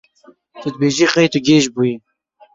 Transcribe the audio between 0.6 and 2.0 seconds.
Tu dibêjî qey tu gêj bûyî.